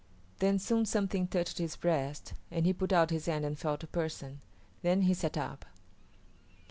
[0.39, 3.87] Then soon something touched his breast, and he put out his hand and felt a
[3.87, 4.41] person.
[4.81, 5.63] Then he sat up.